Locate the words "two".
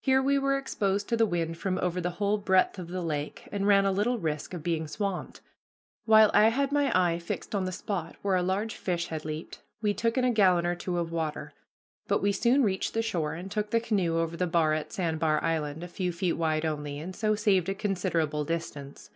10.74-10.98